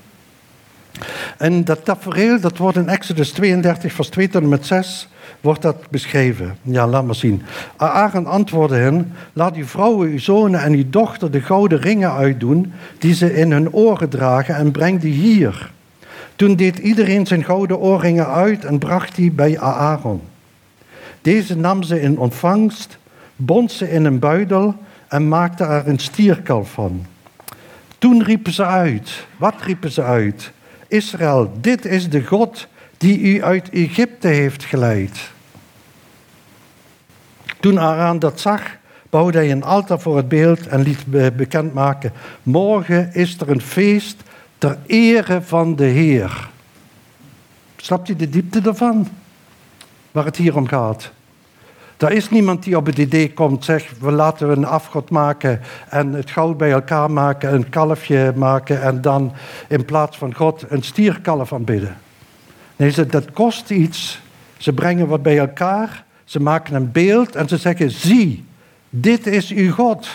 [1.38, 5.08] En dat tafereel, dat wordt in Exodus 32, vers 2 tot en met 6,
[5.41, 6.58] wordt dat beschreven.
[6.62, 7.41] Ja, laat maar zien.
[7.75, 12.73] Aaron antwoordde hen, laat uw vrouwen, uw zonen en uw dochter de gouden ringen uitdoen
[12.97, 15.71] die ze in hun oren dragen en breng die hier.
[16.36, 20.21] Toen deed iedereen zijn gouden oorringen uit en bracht die bij Aaron.
[21.21, 22.97] Deze nam ze in ontvangst,
[23.36, 24.75] bond ze in een buidel
[25.08, 27.06] en maakte er een stierkalf van.
[27.97, 29.25] Toen riepen ze uit.
[29.38, 30.52] Wat riepen ze uit?
[30.88, 32.67] Israël, dit is de God
[32.99, 35.31] die u uit Egypte heeft geleid.
[37.59, 38.62] Toen Aaron dat zag,
[39.09, 44.23] bouwde hij een altaar voor het beeld en liet bekendmaken: Morgen is er een feest
[44.57, 46.49] ter ere van de Heer.
[47.77, 49.07] Snapt u de diepte daarvan?
[50.12, 51.12] Waar het hier om gaat.
[51.97, 56.13] Er is niemand die op het idee komt, zegt, we laten een afgod maken en
[56.13, 59.33] het goud bij elkaar maken, een kalfje maken en dan
[59.67, 61.97] in plaats van God een stierkalf aanbidden.
[62.79, 64.19] Nee, dat kost iets.
[64.57, 68.45] Ze brengen wat bij elkaar, ze maken een beeld en ze zeggen, zie,
[68.89, 70.07] dit is uw God.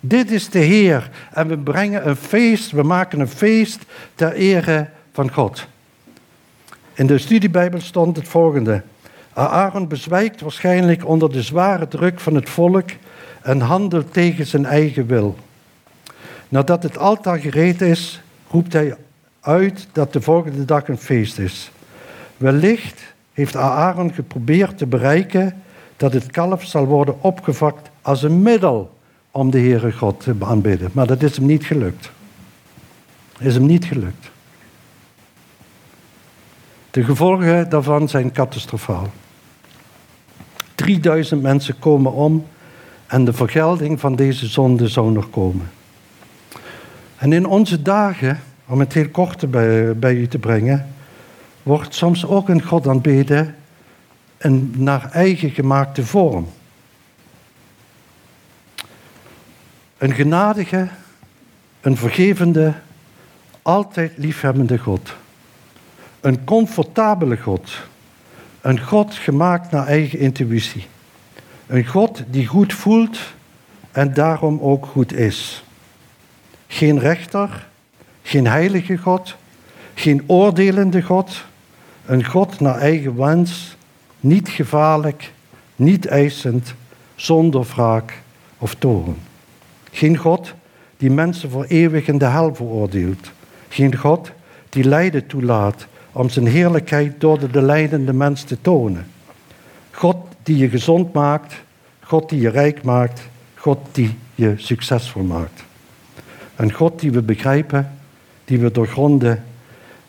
[0.00, 1.10] Dit is de Heer.
[1.32, 5.66] En we brengen een feest, we maken een feest ter ere van God.
[6.94, 8.82] In de studiebijbel stond het volgende.
[9.32, 12.90] Aaron bezwijkt waarschijnlijk onder de zware druk van het volk
[13.42, 15.36] en handelt tegen zijn eigen wil.
[16.48, 18.20] Nadat het altaar gereed is,
[18.50, 18.96] roept hij
[19.40, 21.70] uit dat de volgende dag een feest is.
[22.38, 25.62] Wellicht heeft Aaron geprobeerd te bereiken
[25.96, 28.96] dat het kalf zal worden opgevat als een middel
[29.30, 30.90] om de Heere God te aanbidden.
[30.92, 32.10] Maar dat is hem niet gelukt.
[33.38, 34.30] Is hem niet gelukt.
[36.90, 39.10] De gevolgen daarvan zijn catastrofaal.
[40.74, 42.46] 3000 mensen komen om
[43.06, 45.70] en de vergelding van deze zonde zou nog komen.
[47.16, 50.88] En in onze dagen, om het heel kort bij, bij u te brengen,
[51.62, 53.56] wordt soms ook een God aanbeden
[54.38, 56.48] in naar eigen gemaakte vorm.
[59.98, 60.88] Een genadige,
[61.80, 62.74] een vergevende,
[63.62, 65.14] altijd liefhebbende God.
[66.20, 67.70] Een comfortabele God.
[68.60, 70.86] Een God gemaakt naar eigen intuïtie.
[71.66, 73.18] Een God die goed voelt
[73.92, 75.64] en daarom ook goed is.
[76.66, 77.66] Geen rechter,
[78.22, 79.36] geen heilige God,
[79.98, 81.44] geen oordelende God.
[82.06, 83.76] Een God naar eigen wens,
[84.20, 85.32] niet gevaarlijk,
[85.76, 86.74] niet eisend,
[87.14, 88.18] zonder wraak
[88.58, 89.16] of toren.
[89.90, 90.54] Geen God
[90.96, 93.30] die mensen voor eeuwig in de hel veroordeelt.
[93.68, 94.30] Geen God
[94.68, 99.06] die lijden toelaat om zijn heerlijkheid door de lijdende mens te tonen.
[99.90, 101.54] God die je gezond maakt,
[102.00, 103.20] God die je rijk maakt,
[103.54, 105.64] God die je succesvol maakt.
[106.56, 107.92] Een God die we begrijpen,
[108.44, 109.44] die we doorgronden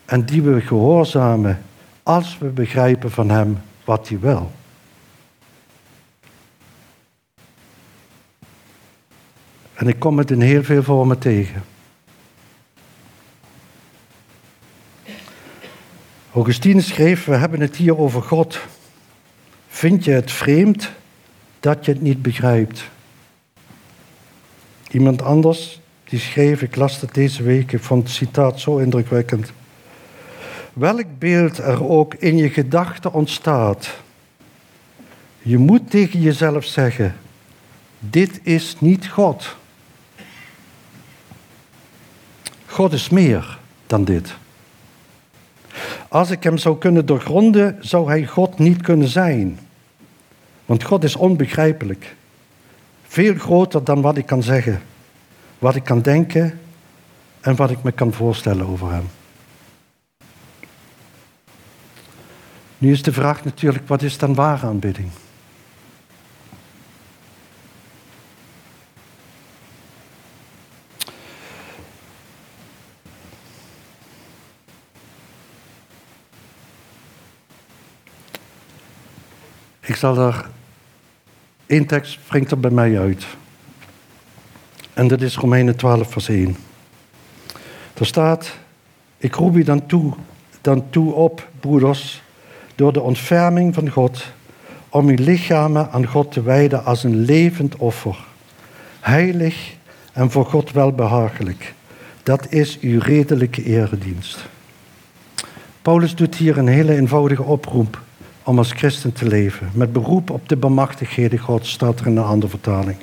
[0.09, 1.61] en die we gehoorzamen
[2.03, 4.51] als we begrijpen van Hem wat Hij wil.
[9.73, 11.63] En ik kom het in heel veel vormen tegen.
[16.33, 18.59] Augustine schreef, we hebben het hier over God.
[19.67, 20.91] Vind je het vreemd
[21.59, 22.83] dat je het niet begrijpt?
[24.91, 29.51] Iemand anders die schreef, ik las het deze week, ik vond het citaat zo indrukwekkend.
[30.79, 33.95] Welk beeld er ook in je gedachten ontstaat,
[35.41, 37.15] je moet tegen jezelf zeggen,
[37.99, 39.55] dit is niet God.
[42.65, 44.33] God is meer dan dit.
[46.07, 49.59] Als ik hem zou kunnen doorgronden, zou hij God niet kunnen zijn.
[50.65, 52.15] Want God is onbegrijpelijk.
[53.07, 54.81] Veel groter dan wat ik kan zeggen,
[55.57, 56.59] wat ik kan denken
[57.39, 59.18] en wat ik me kan voorstellen over hem.
[62.81, 65.09] Nu is de vraag natuurlijk, wat is dan ware aanbidding?
[79.79, 80.49] Ik zal er.
[81.65, 83.25] één tekst springt er bij mij uit.
[84.93, 86.55] En dat is Romeinen 12, vers 1.
[87.93, 88.51] Er staat:
[89.17, 90.13] Ik roep u dan toe,
[90.61, 92.21] dan toe op, broeders,
[92.79, 94.25] door de ontferming van God,
[94.89, 98.17] om uw lichamen aan God te wijden als een levend offer,
[98.99, 99.73] heilig
[100.13, 101.73] en voor God welbehagelijk.
[102.23, 104.45] dat is uw redelijke eredienst.
[105.81, 108.01] Paulus doet hier een hele eenvoudige oproep
[108.43, 109.69] om als christen te leven.
[109.73, 112.97] Met beroep op de bemachtigheden Gods, staat er in een andere vertaling.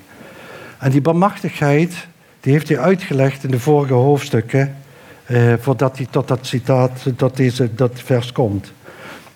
[0.78, 2.06] En die bemachtigheid,
[2.40, 4.76] die heeft hij uitgelegd in de vorige hoofdstukken,
[5.24, 8.72] eh, voordat hij tot dat citaat, tot deze, dat vers komt.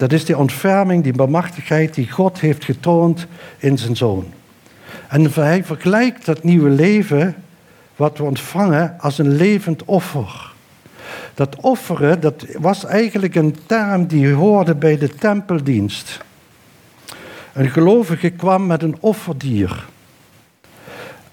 [0.00, 3.26] Dat is die ontferming, die bemachtigheid die God heeft getoond
[3.58, 4.32] in zijn zoon.
[5.08, 7.34] En hij vergelijkt dat nieuwe leven,
[7.96, 10.52] wat we ontvangen, als een levend offer.
[11.34, 16.20] Dat offeren, dat was eigenlijk een term die hoorde bij de tempeldienst.
[17.52, 19.84] Een gelovige kwam met een offerdier.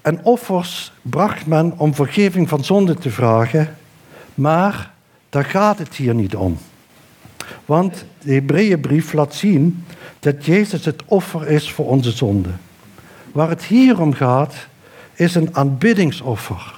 [0.00, 3.76] En offers bracht men om vergeving van zonde te vragen,
[4.34, 4.90] maar
[5.28, 6.58] daar gaat het hier niet om.
[7.64, 9.84] Want de Hebreeënbrief laat zien
[10.18, 12.50] dat Jezus het offer is voor onze zonde.
[13.32, 14.54] Waar het hier om gaat,
[15.14, 16.74] is een aanbiddingsoffer.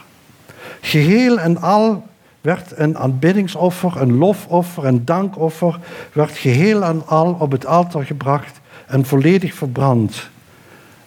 [0.80, 2.06] Geheel en al
[2.40, 5.78] werd een aanbiddingsoffer, een lofoffer, een dankoffer,
[6.12, 10.28] werd geheel en al op het altaar gebracht en volledig verbrand.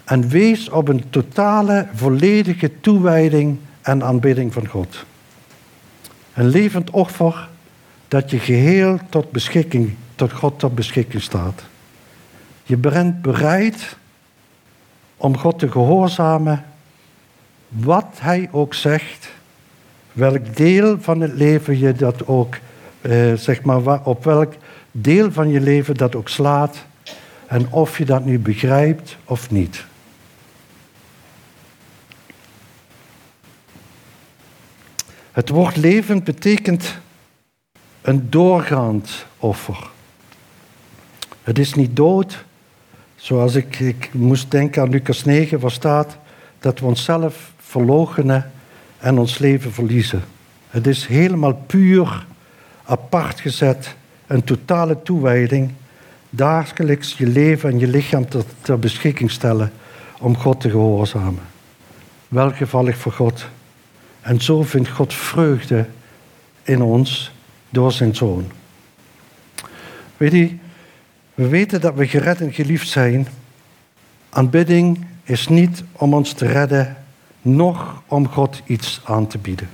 [0.03, 5.05] En wees op een totale, volledige toewijding en aanbidding van God.
[6.33, 7.49] Een levend offer
[8.13, 11.63] dat je geheel tot beschikking, tot God tot beschikking staat.
[12.63, 13.95] Je bent bereid
[15.17, 16.65] om God te gehoorzamen,
[17.67, 19.29] wat Hij ook zegt,
[20.11, 22.55] welk deel van het leven je dat ook,
[23.01, 24.53] eh, zeg maar, op welk
[24.91, 26.85] deel van je leven dat ook slaat,
[27.47, 29.85] en of je dat nu begrijpt of niet.
[35.31, 37.01] Het woord levend betekent
[38.03, 39.89] een doorgaand offer.
[41.43, 42.43] Het is niet dood,
[43.15, 46.17] zoals ik, moest denken aan Lucas 9, waar staat
[46.59, 48.51] dat we onszelf verloochenen
[48.97, 50.23] en ons leven verliezen.
[50.69, 52.25] Het is helemaal puur
[52.83, 53.95] apart gezet,
[54.27, 55.71] een totale toewijding,
[56.29, 59.71] dagelijks je leven en je lichaam ter, ter beschikking stellen
[60.19, 61.43] om God te gehoorzamen.
[62.27, 63.45] Welgevallig voor God.
[64.21, 65.85] En zo vindt God vreugde
[66.63, 67.32] in ons
[67.73, 68.51] door zijn zoon.
[70.17, 70.55] Weet je,
[71.33, 73.27] we weten dat we gered en geliefd zijn.
[74.29, 76.97] Aanbidding is niet om ons te redden,
[77.41, 79.69] noch om God iets aan te bieden.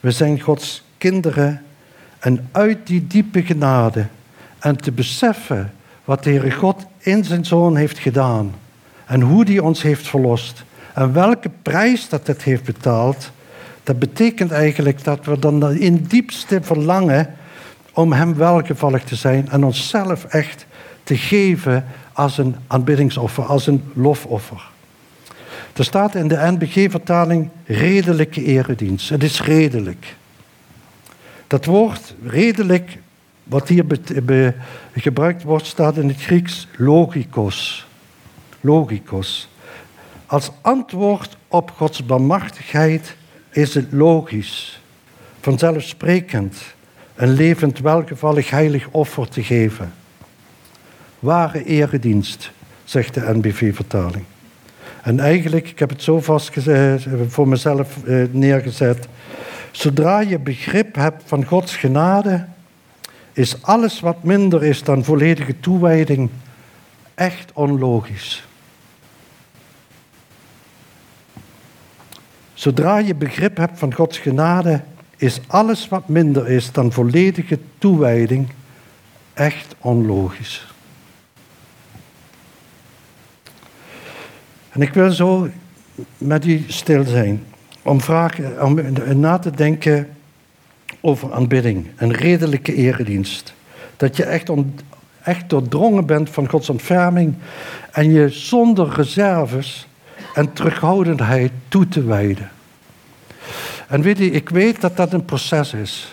[0.00, 1.62] We zijn Gods kinderen
[2.18, 4.06] en uit die diepe genade
[4.58, 5.72] en te beseffen
[6.04, 8.54] wat de Heere God in zijn Zoon heeft gedaan
[9.06, 10.64] en hoe die ons heeft verlost
[10.94, 13.30] en welke prijs dat het heeft betaald,
[13.82, 17.34] dat betekent eigenlijk dat we dan in diepste verlangen
[17.92, 20.66] om Hem welgevallig te zijn en onszelf echt
[21.02, 24.70] te geven als een aanbiddingsoffer, als een lofoffer.
[25.72, 29.08] Er staat in de NBG-vertaling redelijke eredienst.
[29.08, 30.16] Het is redelijk.
[31.46, 32.98] Dat woord redelijk,
[33.42, 33.84] wat hier
[34.92, 37.86] gebruikt wordt, staat in het Grieks logikos.
[38.60, 39.48] Logikos.
[40.26, 43.16] Als antwoord op Gods bemachtigheid
[43.52, 44.80] is het logisch,
[45.40, 46.56] vanzelfsprekend,
[47.14, 49.92] een levend welgevallig heilig offer te geven.
[51.18, 52.50] Ware eredienst,
[52.84, 54.24] zegt de NBV-vertaling.
[55.02, 56.50] En eigenlijk, ik heb het zo vast
[57.28, 59.08] voor mezelf eh, neergezet.
[59.70, 62.46] Zodra je begrip hebt van Gods genade,
[63.32, 66.30] is alles wat minder is dan volledige toewijding
[67.14, 68.44] echt onlogisch.
[72.62, 74.80] Zodra je begrip hebt van Gods genade,
[75.16, 78.48] is alles wat minder is dan volledige toewijding
[79.34, 80.66] echt onlogisch.
[84.70, 85.48] En ik wil zo
[86.18, 87.44] met u stil zijn
[87.82, 88.80] om, vragen, om
[89.20, 90.08] na te denken
[91.00, 93.54] over aanbidding, een redelijke eredienst.
[93.96, 94.78] Dat je echt, on,
[95.22, 97.34] echt doordrongen bent van Gods ontferming
[97.92, 99.86] en je zonder reserves
[100.34, 102.50] en terughoudendheid toe te wijden.
[103.88, 106.12] En weet je, ik weet dat dat een proces is.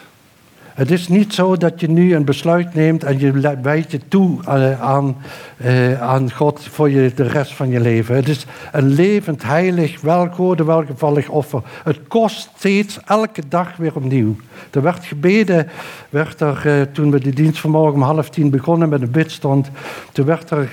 [0.79, 4.43] Het is niet zo dat je nu een besluit neemt en je wijdt je toe
[4.43, 5.17] eh, aan,
[5.57, 8.15] eh, aan God voor je, de rest van je leven.
[8.15, 11.61] Het is een levend, heilig, welgode, welgevallig offer.
[11.83, 14.35] Het kost steeds elke dag weer opnieuw.
[14.71, 15.67] Er werd gebeden,
[16.09, 19.69] werd er, eh, toen we de dienst vanmorgen om half tien begonnen met een bidstond,
[20.11, 20.69] toen werd er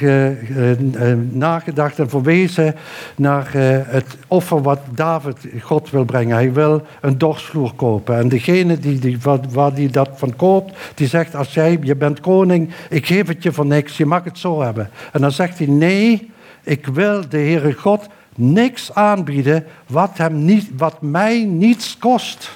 [1.31, 2.75] nagedacht en verwezen
[3.17, 3.49] naar
[3.87, 6.37] het offer wat David God wil brengen.
[6.37, 8.19] Hij wil een dorsvloer kopen.
[8.19, 9.19] En degene die, die,
[9.51, 13.42] waar die dat van koopt, die zegt als jij, je bent koning, ik geef het
[13.42, 14.90] je voor niks, je mag het zo hebben.
[15.12, 16.30] En dan zegt hij, nee,
[16.62, 22.51] ik wil de Heere God niks aanbieden wat, hem niet, wat mij niets kost.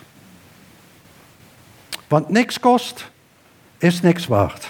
[2.09, 3.11] Want niks kost,
[3.79, 4.69] is niks waard.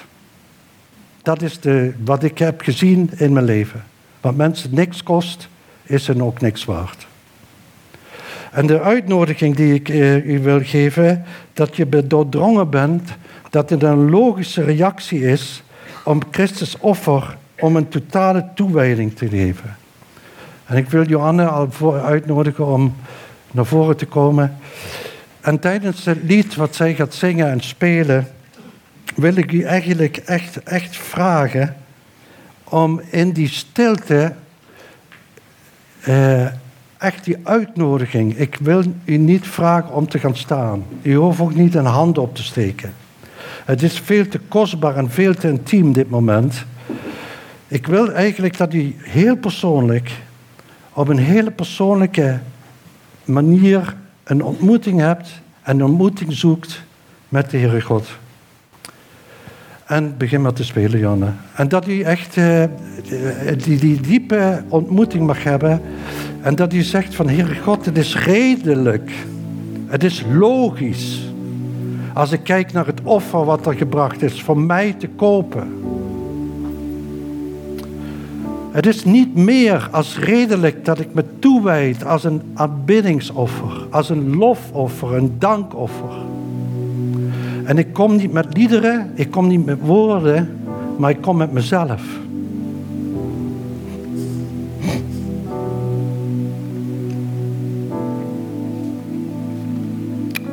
[1.23, 3.85] Dat is de, wat ik heb gezien in mijn leven.
[4.21, 5.49] Wat mensen niks kost,
[5.83, 7.07] is er ook niks waard.
[8.51, 13.11] En de uitnodiging die ik eh, u wil geven, dat je doordrongen bent
[13.51, 15.63] dat het een logische reactie is
[16.05, 19.77] om Christus offer, om een totale toewijding te geven.
[20.67, 22.95] En ik wil Johanne al voor uitnodigen om
[23.51, 24.57] naar voren te komen.
[25.41, 28.29] En tijdens het lied wat zij gaat zingen en spelen,
[29.15, 31.77] wil ik u eigenlijk echt, echt vragen
[32.65, 34.33] om in die stilte
[36.09, 36.47] uh,
[37.01, 38.39] echt die uitnodiging.
[38.39, 40.85] Ik wil u niet vragen om te gaan staan.
[41.03, 42.95] U hoeft ook niet een hand op te steken.
[43.65, 46.65] Het is veel te kostbaar en veel te intiem dit moment.
[47.69, 50.11] Ik wil eigenlijk dat u heel persoonlijk,
[50.93, 52.39] op een hele persoonlijke
[53.25, 55.29] manier, een ontmoeting hebt
[55.63, 56.83] en een ontmoeting zoekt
[57.29, 58.09] met de Heere God.
[59.91, 61.27] En begin maar te spelen, Janne.
[61.55, 62.65] En dat u echt uh,
[63.65, 65.81] die, die diepe ontmoeting mag hebben.
[66.41, 69.11] En dat u zegt van, Heere God, het is redelijk.
[69.87, 71.33] Het is logisch.
[72.15, 75.69] Als ik kijk naar het offer wat er gebracht is, voor mij te kopen.
[78.71, 84.37] Het is niet meer als redelijk dat ik me toewijd als een aanbiddingsoffer, als een
[84.37, 86.30] lofoffer, een dankoffer.
[87.71, 90.49] En ik kom niet met liederen, ik kom niet met woorden,
[90.99, 92.03] maar ik kom met mezelf.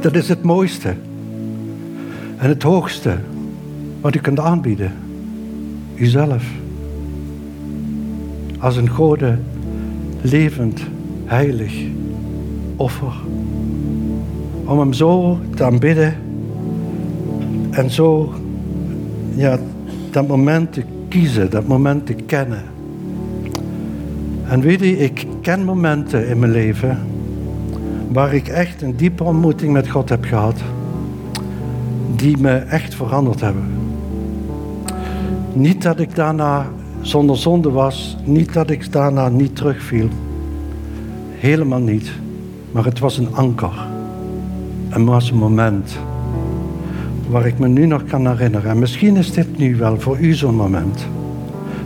[0.01, 0.95] Dat is het mooiste
[2.38, 3.18] en het hoogste
[4.01, 4.91] wat u kunt aanbieden.
[5.95, 6.45] Uzelf.
[8.59, 9.38] Als een gode,
[10.22, 10.82] levend,
[11.26, 11.74] heilig
[12.76, 13.13] offer.
[14.65, 16.26] Om hem zo te aanbidden
[17.78, 18.34] en zo
[19.36, 19.58] ja,
[20.12, 22.64] dat moment te kiezen, dat moment te kennen.
[24.48, 27.00] En weet je, ik ken momenten in mijn leven
[28.12, 30.62] waar ik echt een diepe ontmoeting met God heb gehad,
[32.16, 33.66] die me echt veranderd hebben.
[35.54, 36.68] Niet dat ik daarna
[37.02, 40.08] zonder zonde was, niet dat ik daarna niet terugviel.
[41.32, 42.12] Helemaal niet.
[42.72, 43.88] Maar het was een anker.
[44.90, 45.98] Het was een moment
[47.30, 48.70] waar ik me nu nog kan herinneren.
[48.70, 51.06] En misschien is dit nu wel voor u zo'n moment.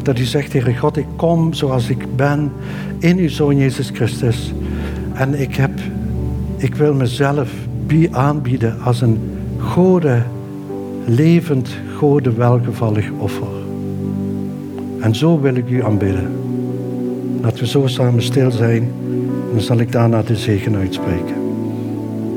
[0.04, 2.52] Dat u zegt, Heer God, ik kom zoals ik ben
[3.00, 4.54] in uw Zoon Jezus Christus.
[5.14, 5.72] En ik, heb,
[6.58, 7.52] ik wil mezelf
[8.12, 9.20] aanbieden als een
[9.58, 10.24] gode,
[11.06, 13.48] levend, gode, welgevallig offer.
[15.00, 16.32] En zo wil ik u aanbidden.
[17.42, 18.92] Laten we zo samen stil zijn.
[19.52, 21.41] Dan zal ik daarna de zegen uitspreken.